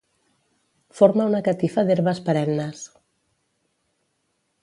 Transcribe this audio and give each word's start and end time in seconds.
Forma 0.99 1.27
una 1.31 1.41
catifa 1.49 1.83
d'herbes 1.89 2.23
perennes. 2.31 2.81